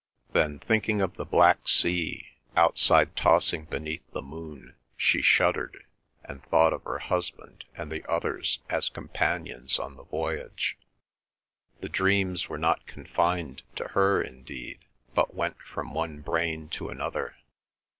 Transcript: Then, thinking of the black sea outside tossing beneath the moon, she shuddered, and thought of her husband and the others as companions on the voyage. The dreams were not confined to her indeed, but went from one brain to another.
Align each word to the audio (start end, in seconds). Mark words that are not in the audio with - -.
Then, 0.31 0.57
thinking 0.57 0.99
of 0.99 1.13
the 1.13 1.27
black 1.27 1.67
sea 1.67 2.29
outside 2.55 3.15
tossing 3.15 3.65
beneath 3.65 4.01
the 4.13 4.23
moon, 4.23 4.73
she 4.97 5.21
shuddered, 5.21 5.85
and 6.23 6.41
thought 6.41 6.73
of 6.73 6.85
her 6.85 6.97
husband 6.97 7.65
and 7.75 7.91
the 7.91 8.03
others 8.09 8.57
as 8.67 8.89
companions 8.89 9.77
on 9.77 9.97
the 9.97 10.03
voyage. 10.05 10.75
The 11.81 11.89
dreams 11.89 12.49
were 12.49 12.57
not 12.57 12.87
confined 12.87 13.61
to 13.75 13.89
her 13.89 14.23
indeed, 14.23 14.79
but 15.13 15.35
went 15.35 15.61
from 15.61 15.93
one 15.93 16.21
brain 16.21 16.67
to 16.69 16.89
another. 16.89 17.35